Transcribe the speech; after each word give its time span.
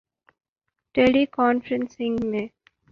ٹیلی 0.95 1.23
conferencing 1.35 2.17
م 2.31 2.33